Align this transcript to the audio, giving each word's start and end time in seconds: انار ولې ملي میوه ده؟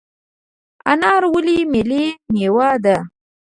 انار 0.91 1.23
ولې 1.33 1.57
ملي 1.73 2.05
میوه 2.33 2.69
ده؟ 2.83 2.97